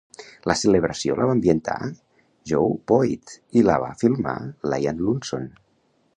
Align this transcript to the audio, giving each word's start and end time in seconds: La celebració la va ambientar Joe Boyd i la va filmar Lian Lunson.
La 0.51 0.53
celebració 0.59 1.17
la 1.19 1.27
va 1.31 1.35
ambientar 1.39 1.75
Joe 2.53 2.73
Boyd 2.93 3.37
i 3.61 3.65
la 3.69 3.77
va 3.85 3.93
filmar 4.01 4.37
Lian 4.75 5.07
Lunson. 5.09 5.49